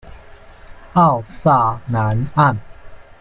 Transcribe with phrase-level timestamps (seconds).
[0.93, 2.57] 奥萨南岸。